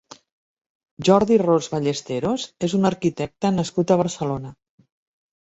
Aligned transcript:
Jordi 1.09 1.37
Ros 1.41 1.67
Ballesteros 1.73 2.47
és 2.69 2.75
un 2.79 2.91
arquitecte 2.91 3.53
nascut 3.61 3.95
a 3.95 4.01
Barcelona. 4.03 4.57